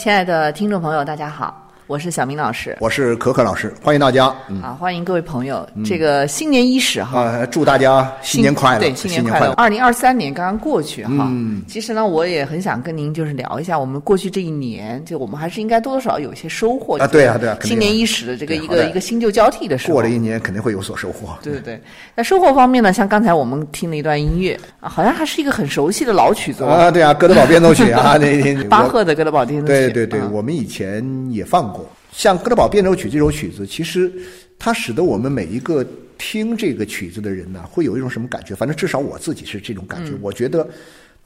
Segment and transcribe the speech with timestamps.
[0.00, 2.76] 亲爱的听众朋友，大家好，我是小明老师。
[2.78, 4.32] 我是可可老师，欢迎大家。
[4.46, 5.68] 嗯啊，欢迎各位朋友。
[5.84, 8.78] 这个新年伊始哈，啊，祝大家新年快乐！
[8.78, 9.50] 对，新年快乐！
[9.54, 21.36] 二零二三年刚刚过去哈，嗯其实呢，我也很想跟您就是聊一下我们过去这一年，就我们还是应该多多少少有一些收获啊对啊对啊新年伊始的这个一个一个新旧交替的时候，过了一年肯定会有所收获。
[21.42, 21.82] 对对对。
[22.14, 29.72] 那收获方面呢，像刚才我们听了一段音乐啊，好像还是一个很熟悉的老曲子哦，啊，对啊，哥德堡变奏曲啊， 那那巴赫的《哥德堡变奏曲》。
[29.76, 31.79] 对对对，啊我们以前也放过。
[32.12, 34.12] 像《哥德堡变奏曲》这首曲子，其实
[34.58, 35.84] 它使得我们每一个
[36.18, 38.54] 听这个曲子的人呢，会有一种什么感觉？
[38.54, 40.12] 反正至少我自己是这种感觉。
[40.20, 40.68] 我觉得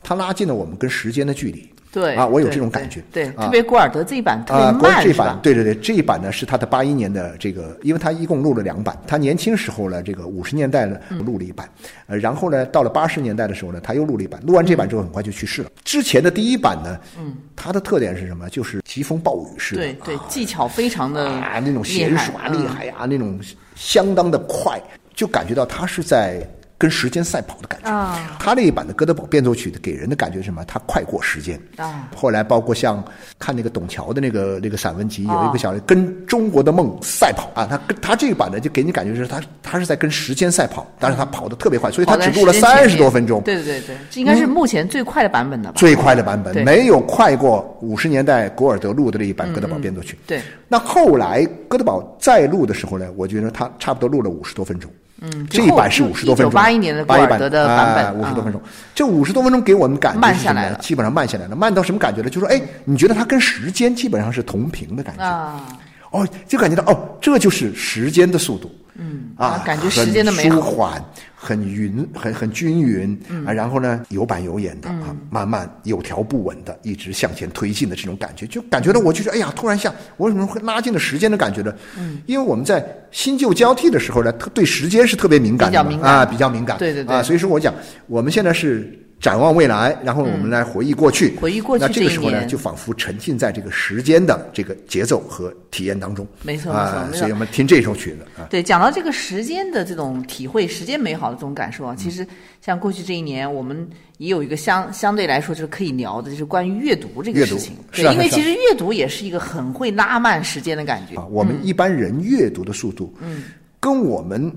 [0.03, 1.69] 它拉近了我们跟时间的距离。
[1.95, 3.01] 对啊，我有这种感觉。
[3.13, 5.39] 对，啊特别古尔德这一版特别慢，这版？
[5.41, 8.99] 对对对，这一版呢是他的八一年的这个，因为他一共录了两版。
[9.07, 11.69] 他年轻时候呢，这个五十年代呢嗯录了一版，
[12.07, 14.41] 呃，然后呢到了八十年代的时候呢，他又录了一版。
[14.45, 15.71] 录完这版之后，很快就去世了。
[15.85, 18.51] 之前的第一版呢，嗯，它的特点是什么？
[18.51, 23.39] 就是疾风暴雨式的，对对啊，技巧非常的啊，那种娴熟啊，嗯厉害呀，那种
[23.77, 24.83] 相当的快，
[25.15, 26.45] 就感觉到他是在
[26.77, 27.89] 跟时间赛跑的感觉。
[27.89, 30.63] 啊他那一版的《哥德堡变奏曲》给人的感觉是什么？
[30.67, 31.59] 他快过时间。
[31.77, 33.03] 啊后来包括像
[33.39, 43.41] 看那个董桥的那个那个散文集，有一哦个小跟中国的梦赛跑啊，他跟他这一版的，就给你感觉是他他是在跟时间赛跑，但是他跑得特别快，所以他只录了三十多分钟。
[43.43, 45.75] 对对对对，这应该是目前最快的版本的吧？
[45.77, 54.91] 最快的版本没有快过五十年代古尔德录的那一版《哥德堡变奏曲》对那后来哥德堡再录的时候呢，我觉得他差不多录了五十多分钟。
[55.33, 56.61] 嗯这一版是五十多分钟。
[56.61, 58.63] 1981年的古81版尔德的版本五十多分啊钟。
[58.95, 62.29] 这五十多分钟给我们感觉是什么慢下来了呢基本上慢下来了，慢到什么感觉呢？
[62.29, 65.23] 就是说，哎，你觉得它跟时间基本上是同频的感觉。
[65.25, 65.67] 啊，
[66.11, 68.71] 哦，就感觉到哦，这就是时间的速度。
[68.97, 73.53] 嗯啊，感觉时间的美好很舒缓，很匀，很很均匀、嗯啊。
[73.53, 81.75] 然后呢，有板有眼的、啊，慢慢有条不紊的，一直向前推进的这种感觉，就感觉到我就是哎呀，突然像我为什么会拉近了时间的感觉呢？
[81.99, 86.79] 嗯，因为我们在新旧交替的时候呢，特对时间是特别敏感的嘛比较敏感啊，比较敏感。
[86.79, 87.75] 对对对啊，所以说我讲，
[88.07, 89.01] 我们现在是。
[89.21, 91.31] 展望未来，然后我们来回忆过去。
[91.31, 96.27] 嗯回忆过去那这个时候呢，就仿佛沉浸在这个时间的这个节奏和体验当中。
[96.43, 98.47] 没错没错啊，没错所以我们听这首曲子啊。
[98.51, 102.27] 对，讲到这个时间的这种体会，时间美好的这种感受嗯啊，其实
[102.61, 103.89] 像过去这一年，我们
[104.19, 107.75] 也有一个相相对来说就是可以聊的，就是关于阅读这个事情。
[107.93, 111.19] 对，因为其实阅读也是一个很会拉慢时间的感觉。
[111.19, 113.45] 啊，我们一般人阅读的速度，嗯，
[113.81, 114.53] 跟我们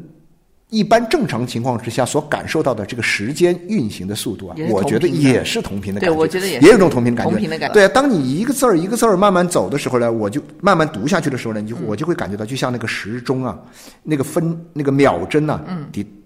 [0.69, 6.13] 一般正常情况之下所感受到的这个时间运行的速度啊我觉得也是同频的感觉。
[6.13, 7.31] 对我觉得也是也有一种同频的感觉。
[7.31, 13.57] 同频的感觉对啊，当你一个字儿一个字儿慢慢走的时候呢，我就慢慢读下去的时候呢，你就嗯我就会感觉到，就像那个时钟啊，
[14.03, 16.09] 那个分那个秒针呐、嗯，滴答。
[16.09, 16.16] 滴答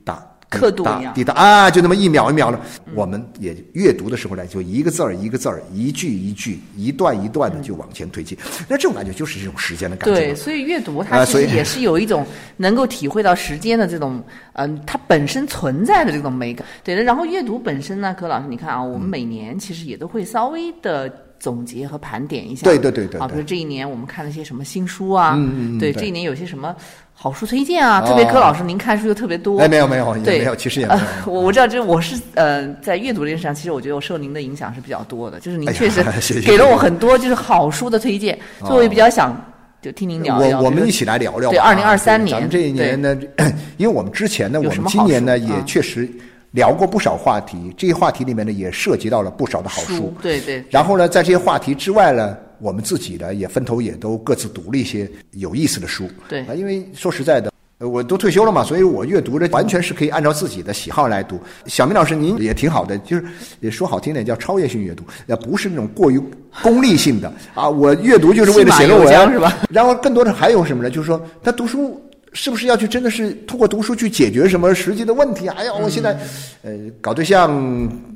[0.51, 2.59] 刻度一样滴答啊，就那么一秒一秒的。
[2.93, 8.37] 我们也阅读的时候呢，就一个字儿一个字儿，一句一句，一段一段的就往前推进。
[8.67, 10.19] 那这种感觉就是这种时间的感觉。
[10.19, 12.25] 对，所以阅读它其实也是有一种
[12.57, 14.21] 能够体会到时间的这种，
[14.53, 16.67] 嗯、它本身存在的这种美感。
[16.83, 21.09] 对的，然后阅读本身呢，柯老师，你看啊，我们每年其实也都会稍微的。
[21.41, 26.75] 总结和盘点一下，对对对对啊，比如这一年我们看了些什么新书啊，嗯嗯嗯对，这一年有些什么
[27.13, 30.99] 好书推荐啊，哦特别柯老师您看书又特别多，哎，没有没有，也对，没有，其实也 没有。
[30.99, 36.03] 呃我我知道，就是我是呃，在阅读这件事上，其实我觉得我受您的影响是比较多的，就是您确实
[36.45, 39.35] 给了我很多就是好书的推荐，所以我也比较想
[39.81, 40.59] 就听您聊一聊。
[40.59, 41.49] 我我们一起来聊聊。
[41.49, 43.17] 对2023啊年咱们这一年呢，
[43.77, 46.07] 因为我们之前呢，我们今年呢也确实
[46.51, 50.13] 聊过不少话题，这些话题里面呢也涉及到了不少的好书。
[50.21, 50.63] 对对。
[50.69, 56.09] 然后呢，在这些话题之外呢，我们自己呢也分头也都各自读了一些有意思的书。
[56.27, 57.51] 对啊，因为说实在的。
[57.83, 61.39] 我都退休了嘛，所以我阅读的完全是可以按照自己的喜好来读。
[61.65, 63.25] 小明老师，您也挺好的，就是
[63.59, 66.21] 也说好听点叫超越性阅读，也不是那种过于
[66.61, 67.67] 功利性的啊。
[67.67, 69.57] 我阅读就是为了写论文，是吧？
[69.71, 70.91] 然后更多的还有什么呢？
[70.91, 71.99] 就是说，他读书
[72.33, 75.47] 是不是要去真的是通过读书去解决什么实际的问题？
[75.49, 76.17] 哎呀，我现在
[76.63, 78.10] 呃搞对象。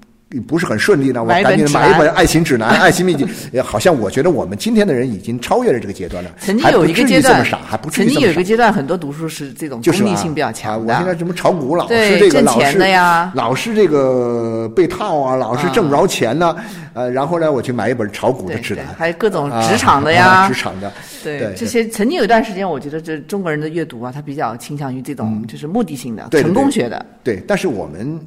[0.47, 3.25] 不是很顺利呢，我赶紧买一本爱情指南、 爱情秘籍。
[3.61, 6.31] 好像我觉得我们今天的人已经超越了这个阶段了。
[6.39, 10.93] 曾经有一个阶段，还不曾经有一个阶段，很多读书是这种功利性比较强的。
[10.93, 16.55] 我现在什么炒股老是这个老是呀，老是这个被套啊，老是挣不着钱呢。
[16.93, 20.91] 呃，然后呢，我去买一本炒股的指南，还有各种职场的呀， 职场的。
[21.23, 27.05] 对这些，曾经有一段时间，我觉得这中国人的阅读啊，他比较倾向于这种就是目的性的、成功学的。
[27.23, 28.19] 对，但是我们。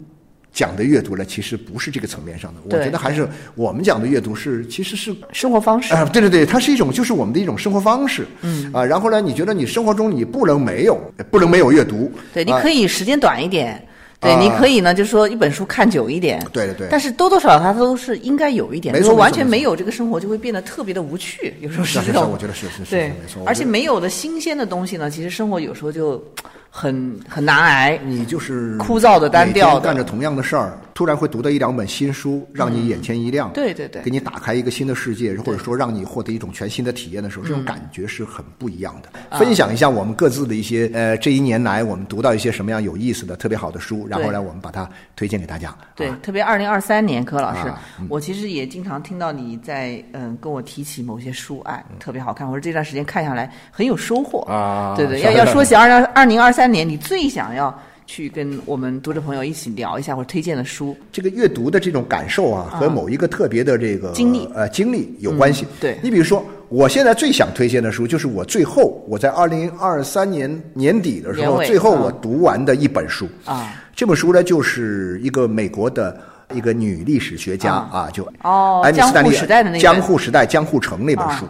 [0.58, 2.60] 讲的阅读呢，其实不是这个层面上的。
[2.64, 6.04] 我觉得还是我们讲的阅读是，其实是生活方式啊。
[6.06, 8.26] 对对对，它是一种，就是我们的一种生活方式。
[8.40, 11.00] 嗯啊，然后呢，你觉得你生活中你不能没有，
[11.30, 12.10] 不能没有阅读。
[12.34, 13.80] 对，你可以时间短一点。
[14.18, 16.44] 对，你可以呢，就是说一本书看久一点。
[16.52, 16.88] 对对对。
[16.90, 18.92] 但是多多少少它都是应该有一点。
[18.92, 19.14] 没错。
[19.14, 22.28] 完全没有这个生活就会变得特别的无趣，有时候是这种。
[22.28, 22.90] 我觉得是是是。
[22.90, 23.44] 对，没错。
[23.46, 26.20] 而且没有的新鲜的东西呢，其实生活有时候就。
[26.70, 39.38] 很很难挨，你就是枯燥的单调，干着同样的事儿，突然会读到一两本新书，让你眼前一亮，对对对，给你打开一个新的世界，或者说让你获得一种全新的体验的时候，这种感觉是很不一样的。
[39.38, 45.74] 分享一下我们各自的一些呃，这一年来我们读到一些什么样有意思的、特别好的书，然后呢，我们把它推荐给大家。
[45.96, 47.72] 对，特别二零二三年，柯老师，
[48.08, 54.94] 我其实也经常听到你在嗯跟我提起某些书，哎，特别好看，我说这段时间看下来很有收获啊。
[54.96, 57.72] 对对，要要说起二零二零二三年，你最想想要
[58.04, 65.64] 去跟我们读者朋友一起聊一下或者推荐的书，这个阅读的这种感受啊，和某一个特别的这个经历呃经历有关系。
[65.78, 73.72] 对你比如说，我现在最想推荐的书，就是我最后我在二零二三年年底的时候，最后我读完的一本书啊。
[73.94, 76.20] 这本书呢，就是一个美国的。
[76.54, 79.24] 一个女历史学家啊，就哦，爱丽斯坦
[79.72, 81.46] 利江户时代江户城那本书，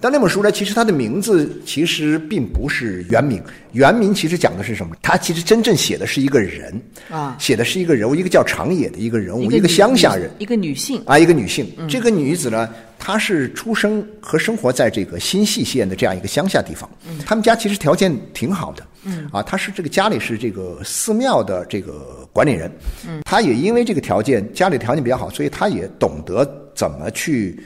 [0.00, 4.94] 但那本书呢，其实它的名字其实并不是原名，原名其实讲的是什么？
[5.00, 11.66] 它其实真正写的是一个人啊，写的是一个人物，一个叫长野的一个人物，一个乡下人，一个女性啊，一个女性。
[11.88, 12.68] 这个女子呢，
[12.98, 16.88] 她是出生和生活在这个新细县的这样一个乡下地方，
[17.24, 18.86] 他们家其实条件挺好的。
[19.04, 19.28] 嗯。
[19.32, 22.70] 啊，他是这个家里是这个寺庙的这个管理人，
[23.06, 26.44] 嗯，他也因为这个条件，家里条件比较好，所以他也懂得
[26.74, 27.62] 怎么去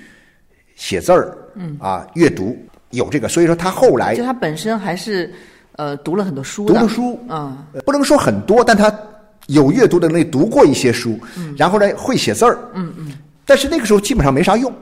[0.74, 1.76] 写字儿，嗯。
[1.80, 2.56] 啊，阅读
[2.90, 5.32] 有这个，所以说他后来就他本身还是
[5.72, 8.92] 呃读了很多书，读了书，嗯，不能说很多，但他
[9.48, 13.12] 有阅读的能力，读过一些书，嗯，然后呢会写字儿，嗯嗯，
[13.44, 14.72] 但是那个时候基本上没啥用。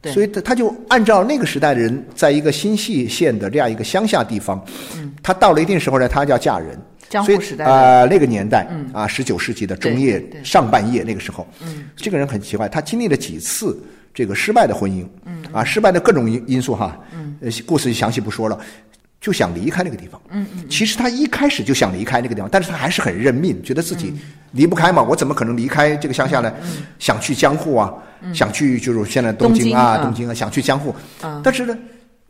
[0.00, 4.60] 对，所以他他就按照那个时代的人，在一个新系县的这样一个乡下地方，
[5.22, 6.78] 嗯，他到了一定时候呢，他就要嫁人。
[7.08, 8.90] 江户时代啊，那个年代，嗯。
[8.92, 13.78] 啊，十九世纪的中叶上半叶那个时候，嗯，这个人很奇怪，他经历了几次
[14.12, 18.58] 这个失败的婚姻，嗯，啊，失败的各种因因素哈，嗯，呃，故事详细不说了，
[19.20, 24.14] 就想离开那个地方，嗯嗯，其实他一开始就想离开那个地方，但是他还是很认命，觉得自己
[24.52, 26.52] 离不开嘛，我怎么可能离开这个乡下呢？
[26.98, 27.92] 想去江户啊。
[28.32, 30.94] 想去就是现在东京啊，东京啊，想去江户，
[31.42, 31.76] 但是呢，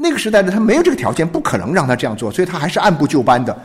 [0.03, 3.57] 那个时代呢，他没有这个条件，不可能让他这样做，所以他还是按部就班的，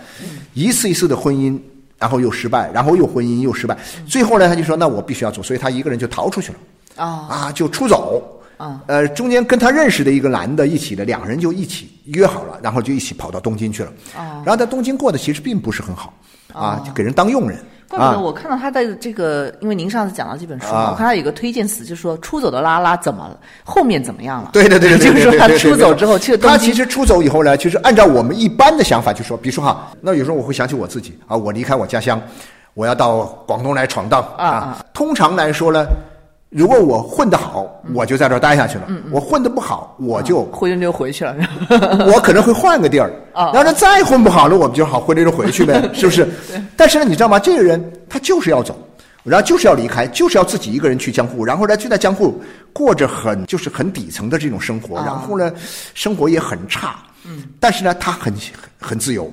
[0.53, 1.59] 一次一次的婚姻，
[1.97, 3.75] 然后又失败，然后又婚姻又失败，
[4.05, 16.13] 最后呢，他就说，那我必须要走，所以他一个人就逃出去了，啊啊，就出走，啊，呃，中间跟他认识的一个男的一起的，两人就一起约好了，然后就一起跑到东京去了，啊，然后在东京过得其实并不是很好，
[16.53, 17.57] 啊，就给人当佣人。
[17.89, 24.49] 怪不得我看到他的这个，因为您上次讲到这本书嘛，我看他有个推荐词，就是说出走的拉拉怎么了，后面怎么样了？
[24.51, 32.21] 对对对 对，就是说他出走之后，其实他其实出走以后呢，其实按照我们一般的想法，就说，比如说哈，那有时候我会想起我自己啊，我离开我家乡，
[32.73, 34.85] 我要到广东来闯荡啊。
[34.93, 35.85] 通常来说呢。
[36.49, 38.87] 如果我混得好，我就在这儿待下去了。
[39.11, 41.35] 我混得不好，我就灰溜溜回去了。
[42.07, 43.11] 我可能会换个地儿。
[43.53, 46.25] 要是再混不好了，我们就好灰溜溜回去呗， 是不是？
[46.77, 47.37] 但是呢，你知道吗？
[47.37, 48.77] 这个人他就是要走，
[49.23, 55.51] 然后就是要离开，就是要自己一个人去江户，然后呢就在江户过着很就是很底层的这种生活，然后呢
[55.93, 56.95] 生活也很差。
[57.25, 57.43] 嗯。
[57.59, 58.33] 但是呢，他很
[58.79, 59.29] 很自由，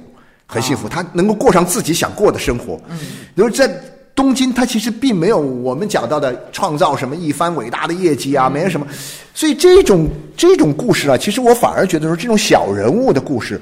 [0.47, 2.76] 很幸福，他能够过上自己想过的生活。
[2.88, 2.99] 嗯。
[3.37, 3.73] 就是在。
[4.14, 8.87] 东京，它其实并没有我们讲到的创造什么一番伟大的业绩啊，没有什么。
[9.35, 13.61] 所以这种这种故事啊，其实我反而觉得说，这种小人物的故事，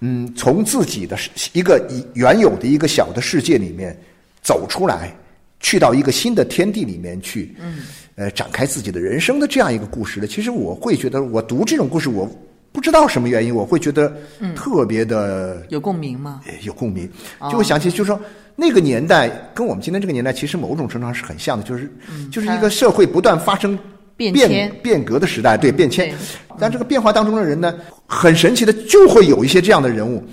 [0.00, 1.16] 嗯，从自己的
[1.54, 3.98] 一个原有的一个小的世界里面
[4.42, 5.16] 走出来，
[5.60, 7.78] 去到一个新的天地里面去，嗯，
[8.16, 10.26] 呃，展开自己的人生的这样一个故事呢。
[10.26, 12.30] 其实我会觉得，我读这种故事，我
[12.72, 14.12] 不知道什么原因，我会觉得
[14.56, 16.40] 特别的有共鸣吗？
[16.62, 17.08] 有共鸣，
[17.50, 18.18] 就会想起，就是说
[18.56, 21.92] 那个年代跟我们今天这个年代，其实某种程度上是很像的，就是
[22.30, 23.78] 就是一个社会不断发生
[24.16, 26.14] 变变变革的时代，对变迁。
[26.58, 27.74] 但这个变化当中的人呢，
[28.06, 30.24] 很神奇的，就会有一些这样的人物，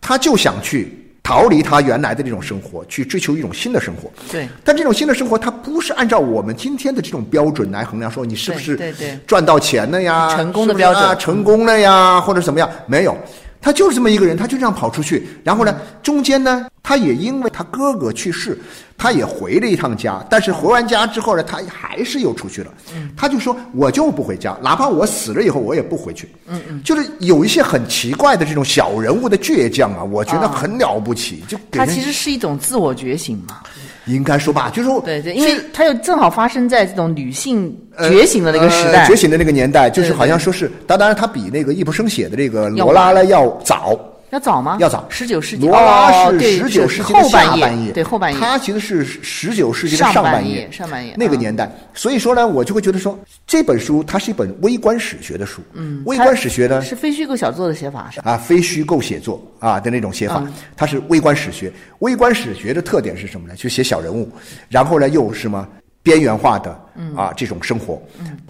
[0.00, 1.03] 他就想去。
[1.24, 4.10] 逃离他原来的这种生活，去追求一种新的生活。
[4.30, 8.78] 对，但这种新的生活，它不是按照我们今天的这种标准来衡量，说你是不是
[9.26, 12.70] 赚到钱了呀，成功的标准，成功了呀，或者怎么样？
[12.86, 13.16] 没有。
[13.64, 18.58] 他就是这么一个人，他就这样跑出去，然后呢，中间呢，他也因为他哥哥去世，
[18.98, 22.70] 他也回了一趟家，但是回完家之后呢，他还是又出去了。
[23.16, 31.42] 他就说：“我就不回家，哪怕我死了以后，我也不回去。”嗯嗯，就是有一些很奇怪的这种小人物的倔强啊，我觉得很了不起。
[31.48, 33.62] 就他其实是一种自我觉醒嘛。
[34.06, 43.98] 应该说吧，就是对对，因为它又正好发生在这种女性觉醒的那个时代，觉醒的那个年代，就是好像说是，当当然它比那个易卜生写的这个罗拉呢要早。
[44.34, 44.76] 要早吗？
[44.80, 45.64] 要早，十九世纪。
[45.64, 48.40] 罗拉是十九世纪的下半叶，对后半叶。
[48.40, 51.70] 他其实是十九世纪的上半叶，上半叶那个年代。
[51.94, 55.62] 所以说呢，我就会觉得说，这本书它是一本微观史学的书。
[55.74, 60.44] 嗯，微观史学呢是非虚构小作的写法是啊，非虚构写作啊的那种写法，
[60.76, 61.72] 它是微观史学。
[62.00, 63.54] 微观史学的特点是什么呢？
[63.54, 64.28] 就写小人物，
[64.68, 65.64] 然后呢又什么？
[66.02, 66.70] 边缘化的
[67.16, 67.98] 啊，这种生活，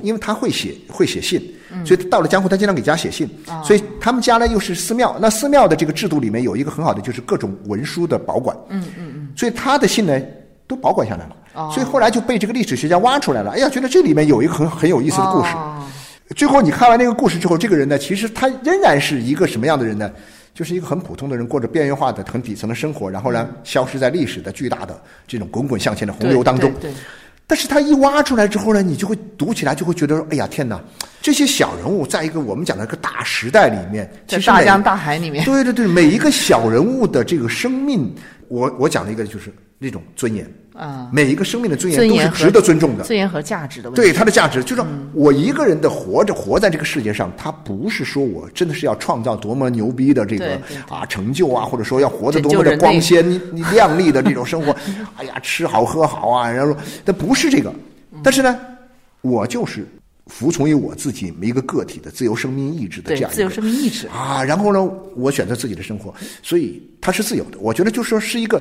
[0.02, 1.40] 因为他会写会写信，
[1.84, 3.28] 所以到了江湖，他经常给家写信。
[3.64, 8.56] 所以他们家呢又是寺庙，那寺庙的这个制度里面有一个很好的，就是各种文书的保管。
[8.68, 9.28] 嗯嗯嗯。
[9.36, 10.20] 所以他的信呢
[10.66, 11.70] 都保管下来了。
[11.72, 13.52] 所以后来就被这个历史学家挖出来了。
[13.52, 15.50] 哎呀，觉得这里面有一个很很有意思的故事。
[16.34, 20.10] 最后你看完那个故事之后，这个人呢，其实他仍然是一个什么样的人呢？
[20.54, 26.72] 就是一个很普通的人，过着边缘化的、很底层的生活，然后呢，消失在历史的巨大的这种滚滚向前的洪流当中。
[26.80, 26.92] 对。
[27.46, 30.80] 但是他一挖出来之后呢，你就会读起来就会觉得说，哎呀天哪，
[31.20, 38.14] 这些小人物在一个我们讲的一个大时代里面，在大江大海里面，对对对，每一个小人物的这个生命，
[38.48, 39.52] 我我讲了一个就是
[39.84, 40.50] 那种尊严。
[40.74, 44.02] 啊，每一个生命的尊严都是值得尊重的，尊严和价值的问题。
[44.02, 53.40] 对它的价值，就是我一个人的活着，活在这个世界上，他不是说我真的是要创造多么牛逼的这个啊成就啊，或者说要活得多么的光鲜
[53.72, 54.76] 亮丽的这种生活。
[55.16, 57.72] 哎呀，吃好喝好啊，然后那不是这个。
[58.20, 58.58] 但是呢，
[59.20, 59.86] 我就是
[60.26, 64.42] 服从于我自己一个个体的自由生命意志的这样自由生命意志啊。
[64.42, 64.82] 然后呢，
[65.14, 66.12] 我选择自己的生活，
[66.42, 67.58] 所以它是自由的。
[67.60, 68.60] 我觉得就说是一个。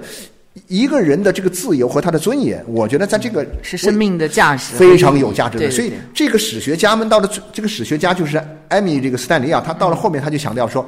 [0.68, 5.72] 一个人的这个自由和他的尊严，我觉得在这个是生命的价值，非常有价值的。
[5.72, 10.88] 所以，这个史学家们到了这个史学家就是艾米这个斯坦尼亚，他到了后面他就强调说，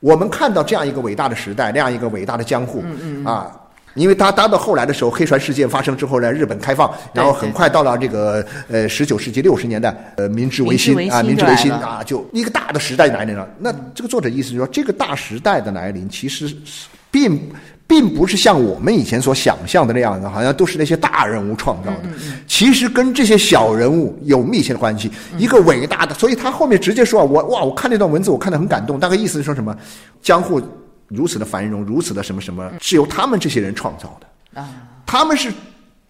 [0.00, 2.82] 我们看到这样一个伟大的时代，那样一个伟大的江户
[3.24, 3.50] 啊，
[3.94, 13.48] 因为他搭到后来的时候，黑船事件发生之后呢，日本开放，然后很快到了这个呃十九世纪六十年代，呃明治维新啊，明治维新啊，就一个大的时代来临了。
[13.58, 16.52] 那这个作者意思就是说，这个大时代的来临，其实
[17.10, 17.40] 并。
[17.90, 22.02] 并不是像我们以前所想象的那样的，好像都是那些大人物创造的。
[22.46, 25.10] 其实跟这些小人物有密切的关系。
[25.36, 29.00] 一个伟大的，所以他后面直接说：“我哇，我看那段文字，我看得很感动。
[29.00, 29.76] 大概意思是说什么？
[30.22, 30.62] 江户
[31.08, 34.60] 如此的繁荣，如此的什么什么，是由他们这些人创造的。
[34.60, 34.68] 啊，
[35.04, 35.52] 他们是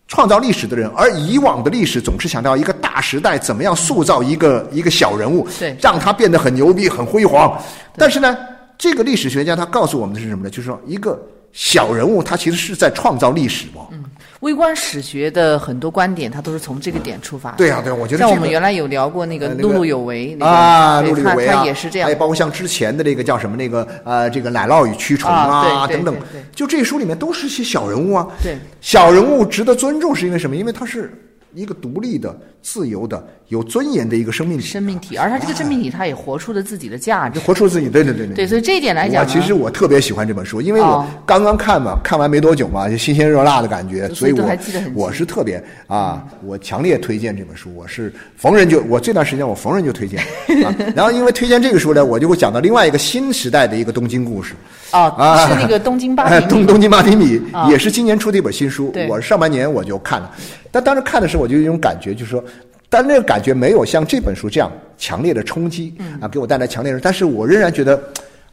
[0.07, 7.59] 创造历史的人，而以往的历史总是强调一个大时代怎么样塑造一个一个小人物，对，让他变得很牛逼、很辉煌。
[7.97, 8.37] 但是呢，
[8.81, 10.51] 这个历史学家他告诉我们的是什么呢？
[10.51, 11.21] 就是说一个。
[11.53, 13.83] 小人物他其实是在创造历史嘛。
[13.91, 14.05] 嗯，
[14.39, 17.51] 微观史学的很多观点，他都是从这个点出发。
[17.57, 22.07] 对啊，对，我觉得像我们原来有聊过那个碌碌有为啊，碌碌有为啊，也是这样。
[22.07, 26.17] 还有包括像之前的那个叫什么那个呃，这个奶酪与蛆虫啊等等，
[26.55, 28.29] 就这书里面都是些小人物啊。
[28.41, 30.55] 对，小人物值得尊重是因为什么？
[30.55, 31.13] 因为他是。
[31.53, 38.35] 一个独立的、自由的、有尊严的一个生命体，生命体，而他这个生命体，他也活出了自己的价值，活出自己，对对对对。
[38.35, 44.57] 对，所以这一点来讲，其实我特别喜欢这本书，因为我刚刚看嘛，看完没多久嘛，就新鲜热辣的感觉，所以我
[44.95, 50.23] 我是特别啊，我强烈推荐这本书，我是逢人就我这段时间我逢人就推荐，
[50.95, 54.55] 然后因为推荐这个书呢，我就会讲到另外一个新时代的一个东京故事。
[54.91, 58.93] 啊，是那个东京巴提东东京巴提米，也是今年出的一本新书。
[59.09, 60.29] 我上半年我就看了，
[60.73, 62.43] 但当时看的时候，我就有一种感觉，就是说，
[62.91, 66.99] 但那个感觉没有像这本书这样强烈的冲击啊，给我带来强烈的。
[66.99, 68.03] 但是我仍然觉得，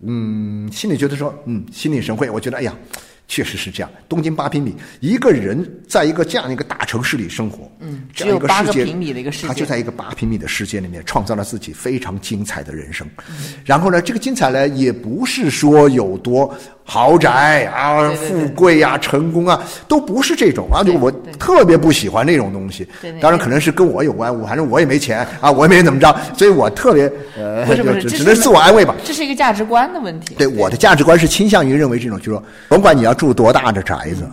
[0.01, 2.29] 嗯，心里觉得说，嗯，心领神会。
[2.29, 2.73] 我觉得，哎呀，
[3.27, 3.91] 确实是这样。
[4.07, 13.05] 东京八平米，一个人在一个这样一个大城市里生活，嗯，这样一个世界平米的一个世界，他就在一个八平米的世界里面创造了自己非常精彩的人生。
[13.65, 16.55] 然后呢，这个精彩呢，也不是说有多
[16.89, 20.81] 豪宅啊、富贵啊、成功啊，都不是这种啊。
[20.81, 22.87] 就我特别不喜欢那种东西。
[23.19, 28.95] 当然，可能是跟我有关，我反正我也没钱啊，我也没怎么着，所以我特别呃，不是不是，就只只能自我安慰吧。
[29.03, 30.35] 这是一个价值观的问题。
[30.35, 34.25] 对我的价值观是倾向于认为这种，就是说，甭管你要住多大的宅子，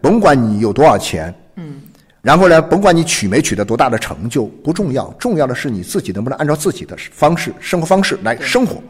[0.00, 1.82] 甭管你有多少钱，嗯，
[2.24, 8.82] 然后呢，甭管你取没取得多大的成就，不重要，重要的是你自己能不能按照自己的方式、生活方式来生活。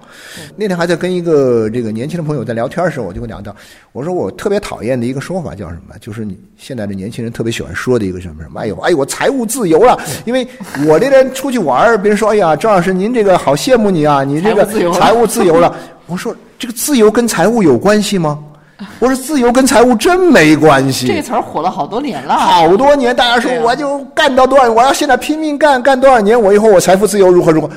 [0.55, 3.55] 那天还在跟一个这个年轻的朋友在聊天的时候，我就会聊到，
[3.91, 5.97] 我说我特别讨厌的一个说法叫什么？
[6.01, 8.61] 就是你现在的年轻人特别喜欢说的一个什么什么？
[8.61, 10.47] 哎呦，哎呦，我财务自由了，因为
[10.87, 15.77] 我这人出去玩儿，别人说，哎呀，张老师您这个好羡慕你啊，你这个财务自由了。
[16.07, 18.39] 我说这个自由跟财务有关系吗？
[18.99, 21.07] 我说自由跟财务真没关系。
[21.07, 22.35] 这个词儿火了好多年了。
[22.35, 27.71] 好多年，大家说我就干到多少，我要现在拼命干，干多少年，我以后我财富自由如何如何？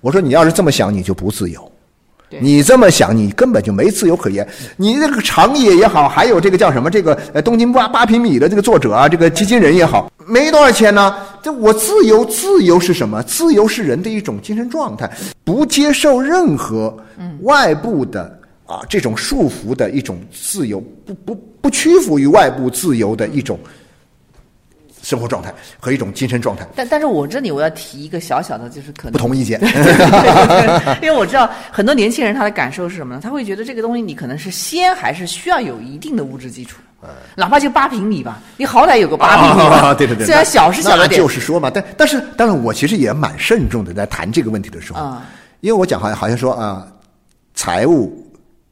[0.00, 1.60] 我说你要是这么想，你就不自由。
[2.40, 4.46] 你这么想，你根本就没自由可言。
[4.78, 11.14] 你这个长野也好，还有这个叫什么这个呃东京八八平米的这个作者啊，这个基金人也好，没多少钱呢。
[11.42, 13.22] 这我自由，自由是什么？
[13.24, 15.10] 自由是人的一种精神状态，
[15.44, 16.96] 不接受任何
[17.42, 18.38] 外部的
[18.72, 23.58] 啊这种束缚的一种自由，不不不屈服于外部自由的一种
[25.02, 26.66] 生活状态和一种精神状态。
[26.74, 29.60] 但但是我这里我要提一个小小的，就是可能不同意见，
[31.02, 33.20] 因为我知道很多年轻人他的感受是什么呢？
[33.22, 36.80] 他会觉得这个东西你可能是先还是需要有一定的物质基础，
[37.36, 39.76] 哪怕就八平米吧，你好歹有个八平米吧。
[39.88, 45.22] 啊对对对，虽然小是小了点，就是说嘛，但但是当然，我其实也蛮慎重的在谈这个问题的时候，啊
[45.60, 46.86] 因为我讲好像好像说啊，
[47.54, 48.21] 财务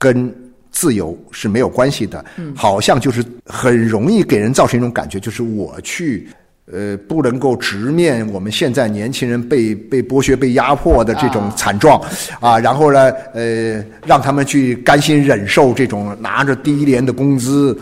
[0.01, 0.35] 跟
[0.73, 6.27] 自由是没有关系的，嗯好像就是很容易给人造成一种感觉，就是我去。
[6.73, 12.01] 呃，不能够直面我们现在年轻人被被剥削、被压迫的这种啊惨状
[12.39, 17.77] 啊，然后呢，呃，让他们去甘心忍受这种拿着低廉的工资，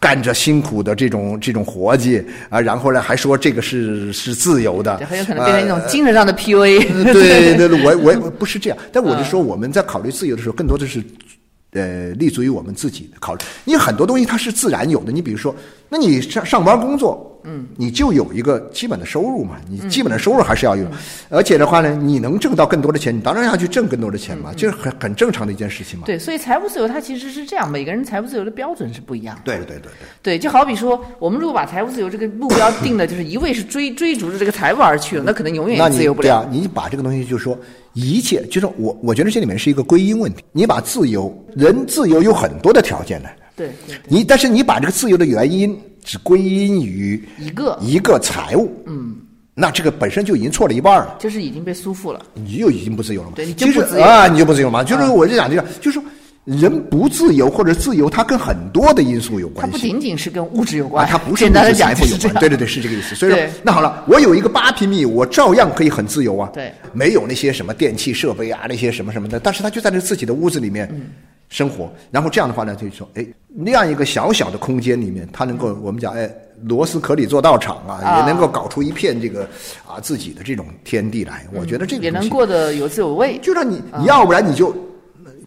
[0.00, 6.86] 干着辛苦的这种这种活计啊，然后呢，还说这个是是自由的，这很有可能变成一种精神上的 PUA。
[6.92, 11.02] 呃对对 对，我我我不是这样，但我就说我们在考虑自由的时候，更多的是。
[11.76, 15.10] 呃，立足于我们自己的考虑，因为很多东西它是自然有的。
[15.10, 15.52] 你比如说，
[15.88, 20.86] 那你上上班工作，嗯，你就有一个基本的收入嘛，你基本的收入还是要有，
[21.28, 26.06] 而且的话呢，你能挣到更多的钱，你当然要去挣更多的钱嘛，这是很很正常的一件事情嘛。
[26.06, 29.42] 对，所以财务自由它其实是这样，每个人财务自由的标准是不一样的。
[29.44, 29.90] 对对对对。
[30.22, 36.24] 对，就好比说，我们如果把财务自由这个目标定的，就是一味是追 追逐着这个财务而去了，那可能永远也自由不了。
[36.24, 37.58] 对啊，你把这个东西就是说
[37.92, 40.42] 一切，就是我我觉得这里面是一个归因问题。
[40.52, 49.16] 你把自由，人自由有很多的条件的，对对，你但是你把这个自由的原因只归因于一个一个财务，嗯，
[49.54, 52.20] 那这个本身就已经错了一半了，就是已经被束缚了。
[52.34, 53.32] 你就已经不自由了嘛。
[53.34, 54.84] 对你就不自由啊，你就不自由嘛。
[54.84, 56.04] 就是我就讲这个，就是说
[56.44, 59.72] 人不自由或者自由，它跟很多的因素有关系。
[59.72, 62.40] 它不仅仅是跟物质有啊，关，它不是简单的讲物质财富有关。
[62.40, 63.14] 对对对，是这个意思。
[63.14, 66.50] 所以说，那好了，我有一个八平米，我照样可以很自由啊。
[66.52, 71.06] 对，没有那些什么电器设备啊，那些什么什么的，但是他就在那自己的屋子里面嗯
[71.54, 71.88] 生活。
[72.10, 76.28] 然后这样的话呢，就是说，哎，那样一个小小的空间里面，他能够我们讲，哎，
[76.64, 79.44] 螺丝壳里做道场啊，啊也能够搞出一片这个
[79.86, 81.46] 啊自己的这种天地来。
[81.52, 83.38] 我觉得这个也能过得有滋有味。
[83.40, 84.74] 就让你，你要不然你就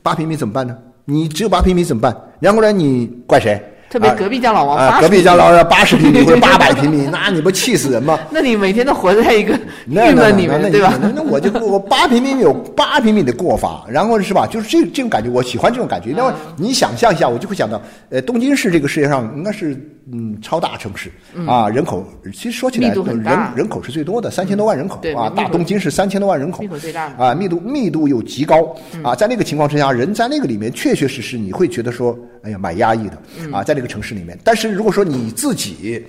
[0.01, 0.77] 八平米怎么办呢？
[1.03, 2.15] 你只有八平米怎么办？
[2.39, 3.61] 然后呢，你怪谁？
[3.87, 8.19] 啊特别隔壁家老王啊，隔壁家老王八十平米 或者八百平米，那你不气死人吗？
[8.29, 10.93] 那你每天都活在一个那郁闷里面，那那对吧？
[11.01, 14.45] 那那我就 我八平米有八平米的过法，然后是吧？
[14.45, 16.09] 就是这这种感觉，我喜欢这种感觉。
[16.09, 16.23] 因为
[16.57, 19.73] 你想象一下，我就会想到，呃，东京市这个世界上应该是
[20.11, 21.11] 嗯超大城市
[21.45, 23.23] 啊，人口其实说起来人
[23.55, 34.37] 人口是最多的，三千多万人口啊，大东京是三千多万人口密口最大啊，密度密度又极高啊，在那个情况之下，人在那个里面确确实实你会觉得说，哎呀，蛮压抑的啊，在那个城市里面。
[34.43, 36.05] 但是如果说你自己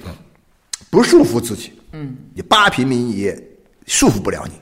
[0.90, 3.36] 不束缚自己，嗯，你八平米也
[3.86, 4.52] 束缚不了你。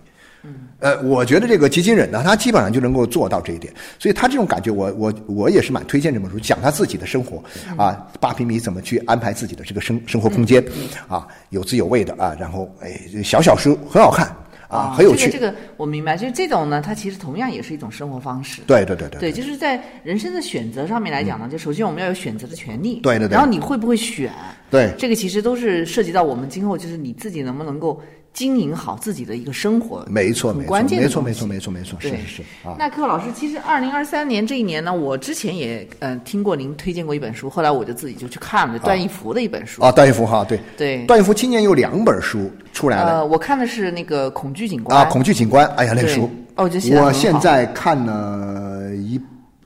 [0.86, 7.42] 呃，我觉得这个基金人呢，他基本上就能够做到这一点，所以他这种感觉我，我我也是蛮推荐这本书，讲他自己的生活
[7.76, 10.64] 啊，八平米怎么去安排自己的这个生生活空间
[11.08, 14.32] 啊，有滋有味的啊，然后哎，小小书很好看
[14.68, 18.62] 啊，很有趣，这个这个我明白，就是这种呢，它其实同样也是一种生活方式。
[18.64, 23.00] 对对对对对，就是在人生的选择上面来讲呢，就首先我们要有选择的权利。
[23.00, 24.30] 对对对然后你会不会选？
[24.68, 28.02] 对这个其实都是涉及到我们今后就是你自己能不能够
[28.36, 32.76] 经营好自己的一个生活，没错，没错，很关键的没错，没错，没错，没错，是是是啊。
[32.78, 39.82] 那柯老师，其实二零二三年这一年呢，我之前也嗯、呃听过您推荐过一本书，后来我就自己就去看了段义孚的一本书。
[39.82, 43.20] 啊，段义孚哈，对，对，段义孚今年有两本书出来了。
[43.20, 49.18] 呃，我看的是那个《恐惧警官》啊，《恐惧警官》，哎呀，那个书，哦我觉我现在看了一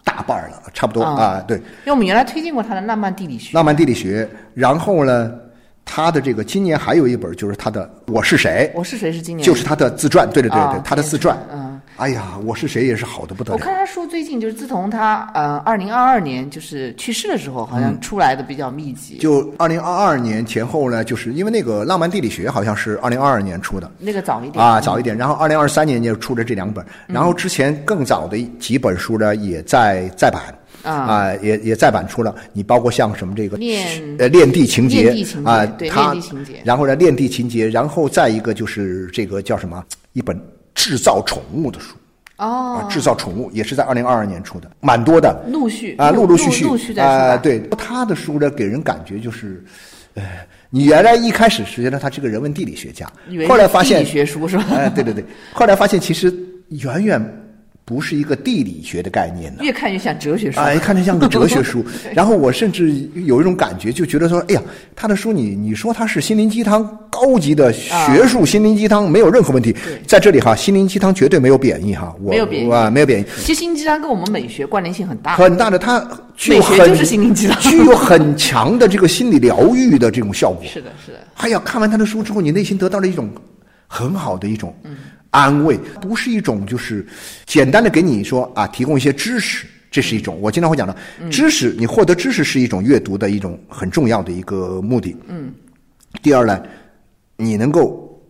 [0.04, 1.20] 大半儿了，差不多啊。
[1.20, 3.50] 啊，对，因为我们原来推荐过他的《浪漫地理学》。
[3.56, 5.32] 浪漫地理学，然后呢，
[5.84, 13.58] 他的这个今年还有一本就是他的《我是谁》，我是谁是今年就是他的自传，对对对对，啊他的自传，嗯，哎呀，我是谁也是好的不得了。
[13.58, 19.16] 我看他书最近就是自从他呃二零二二年就是去世的时候，好像出来的比较密集。
[19.16, 25.16] 嗯就二零二二年前后呢，就是因为那个《浪漫地理学》好像是二零二二年出的那个早一点啊，早一点。
[25.16, 30.42] 然后二零二三年就出了这两本，嗯然后之前更早的几本书呢也在再版。
[30.82, 32.34] 啊也也再版出了。
[32.52, 35.14] 你包括像什么这个恋呃恋地情节
[35.44, 40.40] 啊，对它恋地情节然后呢恋地情节，然后再一个就是这个叫什么一本
[40.74, 41.94] 制造宠物的书
[42.36, 45.44] 哦啊，，制造宠物也是在二零二二年出的，蛮多的。
[45.48, 47.36] 陆续啊，陆陆续续陆续在啊、来。
[47.36, 49.62] 对他的书呢，给人感觉就是，
[50.14, 50.22] 呃，
[50.70, 53.06] 你原来一开始实际上他是个人文地理学家，
[53.46, 56.32] 后来发现学书是吧哎、对对对，后来发现其实
[56.68, 57.42] 远远
[57.84, 59.60] 不是一个地理学的概念呢。
[59.62, 60.60] 越看越像哲学书。
[60.60, 61.84] 哎，看着像个 哲学书。
[62.14, 64.62] 然后我甚至有一种感觉，就觉得说，哎呀，
[64.94, 69.74] 他的书你你说他是心灵鸡汤，高级的学术心灵鸡汤，没有任何问题。
[70.06, 73.24] 在这里哈，心灵鸡汤绝对没有贬义哈，我没有贬义啊，没有贬义。
[73.38, 75.34] 其实心灵鸡汤跟我们美学关联性很大。
[75.36, 80.62] 很大的，它具有美学很就是心灵鸡汤具有很强的这个心理疗愈的这种效果。
[80.64, 81.18] 是的，是的。
[81.34, 83.28] 哎呀，看完他的书之后，你内心得到了一种
[83.88, 84.72] 很好的一种
[85.30, 87.06] 安慰，不是一种就是
[87.46, 90.38] 简单的给你说啊提供一些知识，这是一种。
[90.40, 90.96] 我经常会讲的，
[91.30, 95.16] 知识你获得知识是一种阅读的一种很重要的一个目的。
[95.28, 95.52] 嗯。
[96.22, 96.60] 第二呢，
[97.36, 98.20] 你能够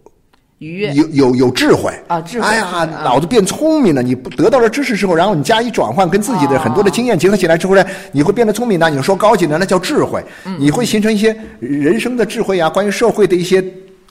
[0.59, 4.03] 愉悦有有有智慧啊智慧哎呀脑子变聪明了。
[4.03, 7.83] 你得到了知识之后，然后你加以转换，跟自己的很多的经验结合起来之后呢，
[8.13, 8.91] 你会变得聪明呢。
[8.91, 10.23] 你说高级的那叫智慧，
[10.59, 13.65] 你会形成一些人生的智慧啊，关于社会的一些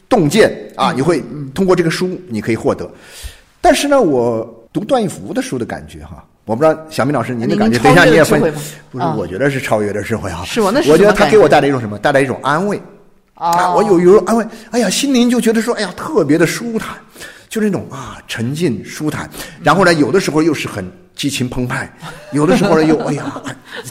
[0.10, 2.90] 洞见啊，你会通过这个书你可以获得。
[3.62, 6.26] 但是呢，我读段义孚的书的感觉哈。
[6.46, 9.16] 我不知道小明老师您的感觉，超等一下你也分越了智慧吗，不是啊？
[9.16, 10.44] 我觉得是超越的智慧啊。
[10.46, 11.96] 是吗那我觉得他给我带来一种什么？
[12.00, 12.82] 带来一种安慰。
[13.36, 16.98] 啊，哦我有有安慰，哎呀，心灵就觉得说，哎呀，特别的舒坦，
[17.50, 19.30] 就那种啊沉浸舒坦。
[19.62, 21.92] 然后呢，有的时候又是很激情澎湃，
[22.32, 23.42] 有的时候呢又哎呀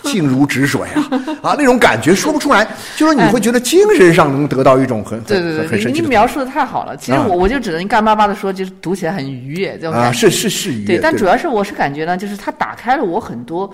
[0.05, 1.03] 静如止水啊
[1.43, 2.67] 啊那种感觉说不出来，
[2.97, 6.97] 就是你会觉得精神上能得到一种很很对对对，您很很神奇的您描述的太好了。
[6.97, 10.19] 其实啊我我就只能干巴巴的说，就是读起来很愉悦这种啊感觉。
[10.19, 13.71] 是是是愉悦，对，但主要是我是感觉呢，就是它打开了我很多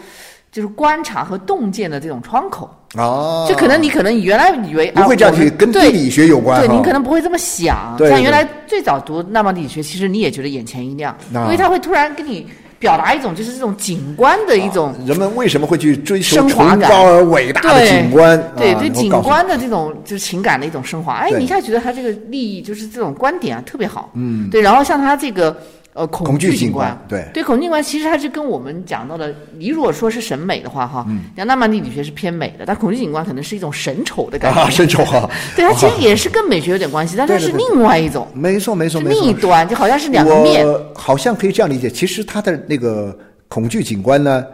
[0.50, 2.68] 就是观察和洞见的这种窗口。
[2.96, 6.74] 啊，就可能你可能原来以为不会这样去跟地理学有关对，哈。
[6.74, 7.96] 您可能不会这么想。
[7.98, 11.44] 像原来最早读那么地理学，其实你也觉得眼前一亮，啊。
[11.44, 12.46] 因为他会突然跟你
[12.78, 14.94] 表达一种就是这种景观的一种。
[15.07, 18.40] 人们为什么会去追求崇高而伟大的景观？
[18.57, 25.57] 对对，景观的这种就是情感的一种升华，哎，你一下觉得他这个利益就是这种观点啊特别好，嗯，对，然后像他这个
[25.94, 27.24] 呃恐恐惧景观对。
[27.33, 43.16] 对恐惧景观其实它是跟我们讲到的，你如果说是审美的话哈，嗯像浪漫地理学是偏美的，但恐惧景观可能是一种神丑的感觉，啊，深仇哈，对，它其实也是跟美学有点关系，但它是另外一种，没错没错是没错，另一端，就好像是两个面，好像可以这样理解，其实它的那个
[43.48, 44.44] 恐惧景观呢，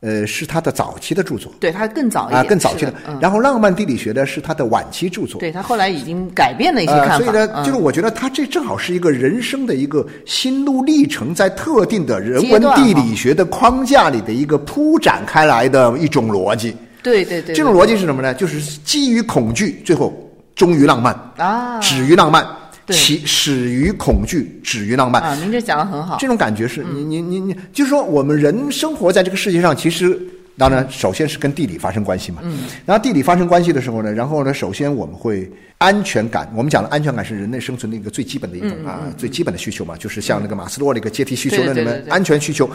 [0.00, 5.38] 呃，是他的早期的著作对，他更早一啊，点，更早期的然后浪漫地理学呢是他的晚期著作。
[5.38, 16.74] 对，他后来已经改变了一些呃，看法，所以呢，嗯就是我觉得他这正好是一个人生的一个心路历程，在特定的人文地理学的框架里的一个铺展开来的一种逻辑。
[17.02, 18.32] 对对对，这种逻辑是什么呢？
[18.32, 20.12] 就是基于恐惧，最后
[20.54, 22.50] 终于浪漫，啊止于浪漫，对
[22.90, 25.22] 起始于恐惧，止于浪漫。
[25.22, 30.20] 啊，您这讲的很好，这种感觉是你你你你，就是说我们人生活在这个世界上，其实
[30.56, 32.40] 当然首先是跟地理发生关系嘛。
[32.42, 32.58] 嗯。
[32.84, 36.50] 然后地理发生关系的时候呢，然后呢，首先我们会安全感。
[36.54, 42.68] 我们讲的，安全感是人类生存的一个最基本的一种啊，最基本的需求嘛，就是像那个马斯洛那个阶梯需求论里面对对对对对安全需求。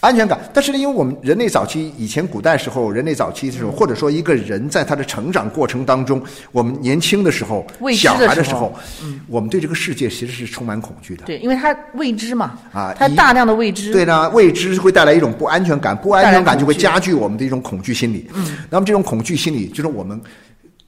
[0.00, 8.74] 安全感，但是呢，因为我们人类早期以前古代时候，人类早期的时候，或者说一个人在他的成长过程当中，我们年轻的时候、小孩的时候候，
[9.26, 11.24] 我们对这个世界其实是充满恐惧的。
[11.24, 18.28] 对，因为它未知嘛，啊一它大量的未知，对呢，未知会带来一种不安全感，不安全感就会加剧我们的一种恐惧心理。
[18.34, 20.20] 嗯，那么这种恐惧心理，就是我们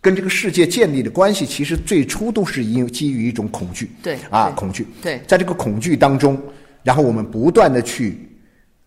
[0.03, 3.91] 跟这个世界建立的关系，其实最初都是因基于一种恐惧。
[4.03, 4.87] 对啊，恐惧。
[5.03, 6.39] 对在这个恐惧当中，
[6.83, 8.28] 然后我们不断的去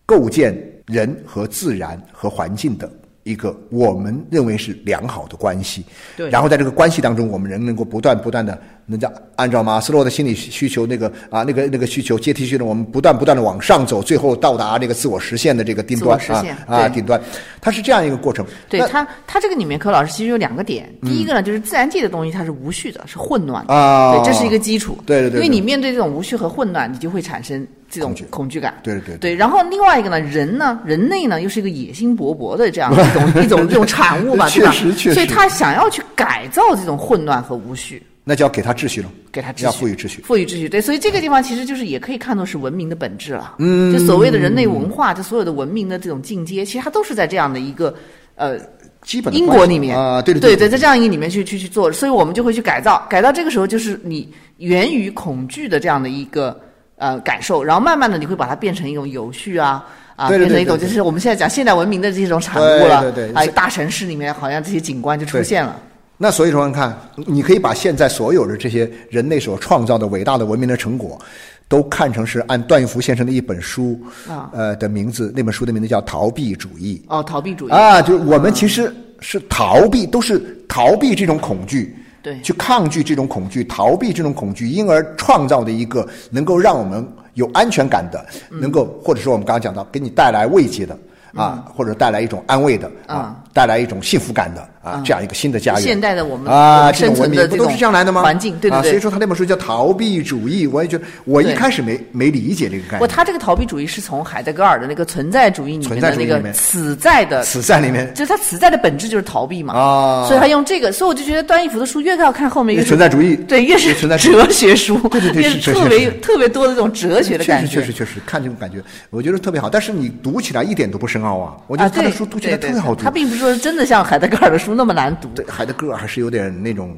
[0.04, 2.90] 构建人和自然和环境的。
[3.24, 5.84] 一个我们认为是良好的关系，
[6.16, 17.22] 对然后在这个关系当中，我们人能够不断不断的能叫按照马斯洛的心理需求那个啊那个那个需求阶梯需求，我们不断不断的往上走，最后到达这个自我实现的这个顶端啊自我实现啊顶端，
[17.60, 18.44] 它是这样一个过程。
[18.68, 20.92] 对它，它这个里面，柯老师其实有两个点。
[21.02, 24.98] 第一个呢，就是自然界的东西它是无序的，是混乱的，啊对，这是一个基础。
[25.06, 28.74] 对对对对因为你面对这种无序和混乱，你就会产生这种恐惧感。
[28.82, 29.34] 对对对对。
[29.34, 34.48] 然后另外一个呢，人呢，人类呢，又是一个野心勃勃的这样的 一种一种这种产物吧？
[34.50, 38.02] 确实确实所以他想要去改造这种混乱和无序。
[38.24, 40.22] 那就要给他秩序了，给他秩序，要赋予秩序。
[40.22, 40.68] 赋予秩序。
[40.68, 43.56] 对，所以这个地方其实就是也可以看作是文明的本质了。
[43.58, 47.92] 嗯，就所谓的人类文化，就所有的文明的这种进阶，其实它都是在这样的一个
[48.36, 48.56] 呃
[49.04, 56.56] 基本的因果里面啊，对对对对，在这样一个里面去去去做，所以我们就会去改造，改造这个时候就是你源于恐惧的这样的一个
[56.96, 59.84] 呃感受，然后慢慢的你会把它变成一种有序啊。
[60.14, 65.74] 啊，变成一种就是我们现在讲现代文明的这种产物了，对对对哎，大城市里面好像这些景观就出现了，
[66.18, 71.18] 那所以说，你看，你可以把现在所有的这些人类所创造的伟大的文明的成果，
[71.66, 74.50] 都看成是按段玉福先生的一本书，啊。
[74.52, 77.02] 呃的名字，那本书的名字叫《逃避主义。
[77.08, 77.72] 哦，逃避主》义。
[77.72, 82.40] 啊，就是我们其实是逃避，都是逃避这种恐惧，对。
[82.40, 88.60] 去抗拒这种恐惧，逃避这种恐惧，因而创造的一个能够让我们有安全感的，嗯。
[88.60, 90.96] 能够或者说我们刚刚讲到，给你带来慰藉的。
[91.34, 95.82] 啊，或者带来一种安慰的啊，带来一种幸福感的啊，这样一个新的家园。
[95.82, 98.22] 现代的我们啊，这种文生存的不都是这样来的吗？
[98.22, 103.08] 环境对对啊，对所以说他那本书叫《逃避主义》，我也觉得我一开始没没理解这个概不，念。
[103.08, 109.74] 他这个逃避主义是从海德格尔的那个存在主义里面存在的那个此在的，此在里面 就是他此在的本质就是逃避嘛。
[109.74, 117.68] 啊所以他用这个，所以我就觉得段义孚的书越要看后面越存在主义对，越是存在哲学书，对对对越是特别书特别多的这种哲学的感觉。
[117.68, 118.78] 确实确实确实看这种感觉，
[119.10, 119.68] 我觉得特别好。
[119.70, 123.10] 但是你读起来一点都不深奥啊，我觉啊，得他的书读起来特别好读对他。
[123.10, 125.28] 并不是说真的像海德格尔的书那么难读。
[125.34, 126.96] 对，孩子个儿还是有点那种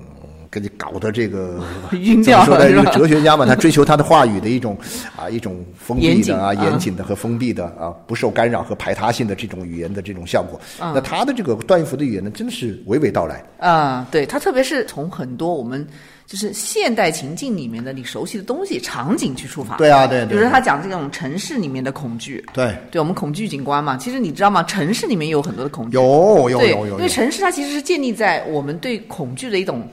[0.54, 1.60] 给你搞的这个
[1.92, 2.22] 晕？
[2.22, 4.78] 掉了是吧这个哲学家嘛，他追求他的话语的一种
[5.16, 10.60] 啊一种封闭的啊啊严谨的和封闭的啊不受干扰和排他性的这种语言的这种效果。
[10.80, 13.42] 嗯那他的这个段玉福的语言呢，真的是娓娓道来。
[13.58, 15.84] 啊、对他特别是从很多我们
[16.26, 19.76] 就是现代情境里面的你熟悉的东西场景去出发。
[19.76, 24.62] 对啊对对比如说他讲这种城市里面的恐惧，对，对我们恐惧景观嘛，其实你知道吗？
[24.64, 25.96] 城市里面有很多的恐惧。
[25.96, 27.08] 有有有有因为。
[27.08, 29.86] 城市它其实是建立在我们对恐惧的一种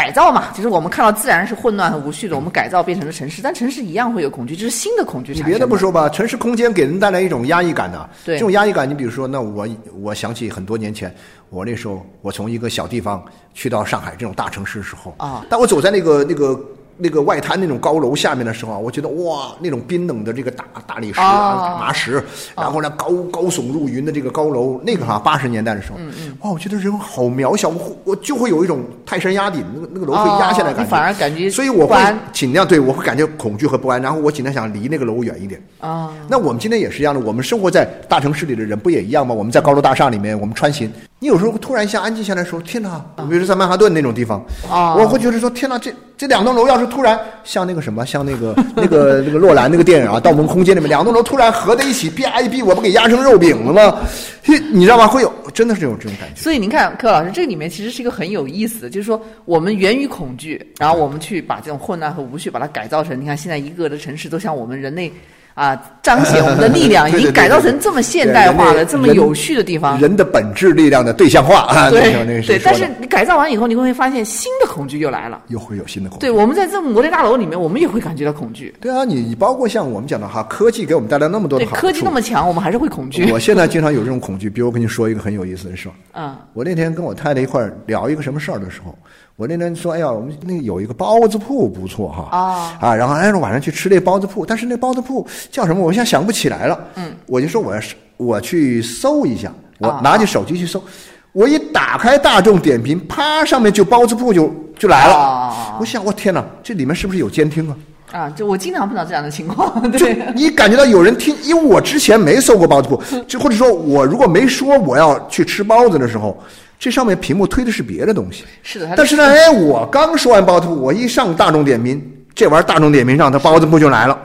[0.00, 5.50] 改造嘛，就是我们看到自然是混乱和无序的，我们改造变成了城市，但城市一样会有恐惧，这是新的恐惧你产生。
[5.50, 8.08] 别的不说吧，城市空间给人带来一种压抑感的。
[8.24, 9.68] 对这种压抑感，你比如说，那我
[10.00, 11.14] 我想起很多年前，
[11.50, 16.58] 我那时候我从一个小地方去到上海这种大城市的时候啊，但我走在那个那个。
[17.02, 22.22] 那个外滩那种高楼下面的时候啊，我觉得哇，那种冰冷的这个大大理石啊、哦大麻石，
[22.56, 25.98] 然后呢高高耸入云的这个高楼，那个哈八十年代的时候，
[26.40, 31.96] 哇，我觉得人好渺小，我我就会有一种泰山压顶，那个那个楼会压下来感觉，哦你反而感觉所以我会
[32.32, 35.62] 尽量对我会感觉恐惧和不安，然后我尽量想离那个楼远一点。
[35.80, 39.34] 啊，那我们今天也是一样的，我们生活在大城市里的人不也一样吗？
[39.34, 42.98] 我们在高楼大厦里面，我们穿行，你有时候突然一下安静下来的时候，天哪！
[43.28, 53.98] 比如说在曼哈顿那种地方，啊我会觉得说，天哪，这这两栋楼要是突然像那个什么，像那个 那个那个洛兰那个电影啊，《盗梦空间》里面两栋楼突然合在一起，啪一逼，我不给压成肉饼了吗？
[54.42, 55.06] 嘿你知道吗？
[55.06, 56.40] 会有真的是有这种感觉。
[56.40, 65.12] 所以您看，柯老师，这里面其实是一个很有意思的，就是说我们源于恐惧，然后我们去把这种混乱和无序把它改造成，你看现在一个个的城市都像我们人类
[65.60, 70.00] 啊彰显我们的力量， 已经改造成这么现代化了、对人类人这么有序的地方。
[70.00, 75.42] 人的本质力量的对象化 啊，对对，但是你改造完以后，你会发现新的恐惧又来了。
[75.48, 76.26] 又会有新的恐惧。
[76.26, 78.74] 对，我们在这种摩天大楼里面，我们也会感觉到恐惧。
[78.80, 81.82] 对啊，你你包括像我们讲的哈，科技给我们带来那么多的对，好处。
[81.82, 83.30] 科技那么强，我们还是会恐惧。
[83.30, 85.92] 我现在经常有这种恐惧，比如我跟你说一个很有意思的事儿。
[86.18, 88.96] 嗯，我那天跟我太太一块儿聊一个什么事儿的时候，
[89.40, 95.82] 我那天说：“哎呀，我们那有一个包子铺不错哈。”啊啊，然后哎，晚上去吃那包子铺，但是那包子铺叫什么？
[95.82, 96.78] 我现在想不起来了。
[96.96, 100.84] 嗯，我就说我要是我去搜一下，我啊拿起手机去搜，
[101.32, 105.14] 我一打开大众点评，啪，上面就包子铺就就来了。
[105.14, 107.76] 啊我想，我天哪，这里面是不是有监听啊？
[108.12, 109.90] 啊，就我经常碰到这样的情况。
[109.90, 116.38] 就 对，你感觉到有人听，因为我之前没搜过包子铺，就或者说我如果没说我要去吃包子的时候，
[116.80, 118.44] 这上面屏幕推的是别的东西。
[118.62, 122.02] 是的，但是呢，哎，我刚说完包子铺，我一上大众点评，
[122.34, 124.18] 这玩意儿大众点评上，它包子铺就来了。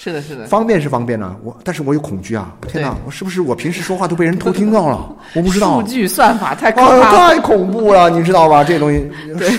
[0.00, 0.46] 是的，是的。
[0.46, 2.54] 方便是方便啊，我但是我有恐惧啊！
[2.68, 5.12] 天哪，我是不是我平时说话都被人偷听到了？
[5.34, 5.88] 我不知道数。
[5.88, 7.34] 据算法太可啊，怕了。
[7.34, 8.62] 太恐怖了，你知道吧？
[8.62, 9.10] 这东西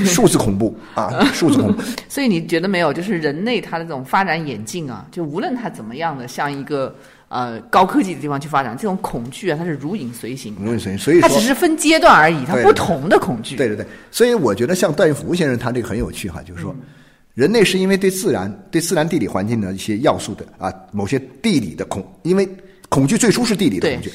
[0.06, 1.84] 数字恐怖啊，数字恐怖。
[2.08, 2.94] 所以你觉得没有？
[2.94, 6.96] 就是人类它的这种发展演进啊，就无论它怎么样的像一个
[7.28, 10.56] 呃高科技的地方去发展，这种恐惧啊，它是如影随形。
[10.58, 13.58] 如影随形，所以它只是分阶段而已，它不同的恐惧。
[13.58, 16.74] 对对对，所以我觉得像段玉福先生他这个很有趣哈，就是说，
[17.40, 22.46] 人类是因为对自然、对自然地理环境的一些要素的啊，某些地理的恐，因为
[22.90, 24.12] 恐惧最初是地理的恐惧，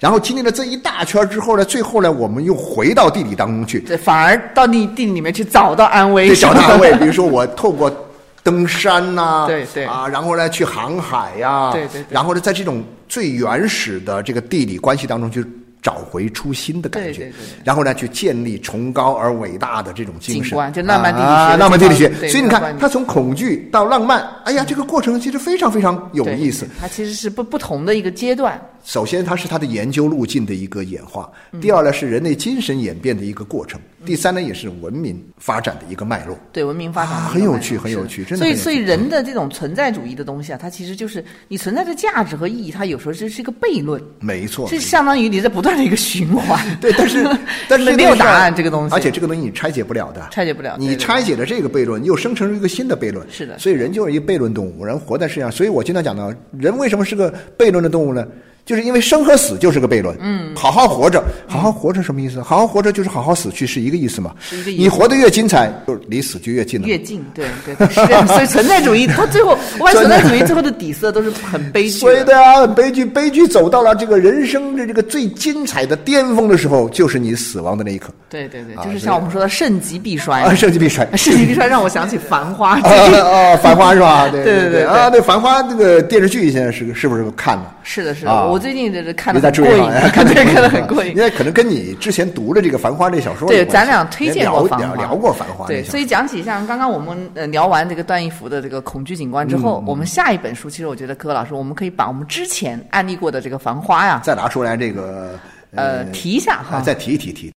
[0.00, 6.90] 然后经历了这一大圈之后呢，最后呢，我们又回到地理当中去，对，反而到地地里面去找到安慰，对，找到安慰。
[6.94, 7.94] 比如说我透过
[8.42, 9.84] 登山呐、对对。
[9.84, 12.06] 啊，然后呢去航海呀、对对对。
[12.08, 15.44] 然后呢在这种最原始的这个地理关系当中去
[15.84, 17.30] 找回初心的感觉，对对对。
[17.30, 22.12] 对然后呢去建立崇高而伟大的这种精神，就浪漫地理学啊，浪漫地理学。
[22.28, 26.66] 所以你看，他从恐惧到浪漫，哎呀，这个过程其实非常非常有意思。
[26.80, 28.58] 它其实是不不同的一个阶段。
[28.84, 36.38] 首先，它是它的研究路径的一个演化；嗯第二呢，是人类精神演变的一个过程；第三呢，也是文明发展的一个脉络。
[36.52, 46.62] 对文明发展很有趣很有趣真的所以，所以人的这种存在主义的东西啊，它其实就是你存在的价值和意义，它有时候就是一个悖论，没错，是相当于你在不断的一个循环。
[46.78, 47.24] 对，但是
[47.66, 53.26] 但是没有答案这个东西而且这个东西你拆解不了的，拆解不了你拆解了这个悖论，又生成出一个新的悖论。
[53.30, 55.50] 是的所以人就是一个悖论动物，人活在世界上。
[55.50, 58.26] 所以我经常讲到，人为什么是个悖论的动物呢？
[58.64, 60.16] 就是因为生和死就是个悖论。
[60.20, 62.40] 嗯，好好活着，好好活着什么意思？
[62.42, 64.32] 好好活着就是好好死去，是一个意思嘛？
[64.40, 66.86] 是一个意思你活得越精彩，就离死就越近了。
[66.86, 68.26] 越近，对对，对是。
[68.26, 72.24] 所以 存在主义，它最后，我看存在主义最后的底色都是很悲剧所以的。
[72.24, 78.08] 对啊，悲剧悲剧走到了这个人生的这个最精彩的巅峰的时候，就是你死亡的那一刻。
[78.30, 80.40] 对对对，啊就是像我们说的盛极必衰。
[80.40, 81.06] 啊，盛极必衰。
[81.16, 82.88] 盛极必衰让我想起《繁花》啊
[83.52, 84.26] 啊，繁花是吧？
[84.30, 87.73] 对对对对对啊，对繁花这个电视剧现在是是不是看了？
[87.84, 91.22] 是的，是的，啊我最近就是看的 很过瘾看对看的很过瘾因。
[91.22, 105.38] 为可能跟你之前读的这个《繁花》这小说有对，咱俩推荐过聊《繁花》，聊聊过《繁花》对，所以讲起像刚刚我们呃聊完这个段义孚的这个恐惧景观之嗯后，我们下一本书，其实我觉得柯老师，我们可以把我们之前案例过的这个《繁花》呀，再拿出来这个
[105.76, 106.80] 呃，提一下哈啊，。
[106.80, 107.53] 再提一提提。